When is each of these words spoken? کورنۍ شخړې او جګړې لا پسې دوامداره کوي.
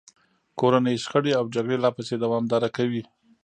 کورنۍ 0.59 0.95
شخړې 1.03 1.31
او 1.39 1.43
جګړې 1.55 1.77
لا 1.83 1.89
پسې 1.97 2.15
دوامداره 2.23 2.69
کوي. 2.77 3.03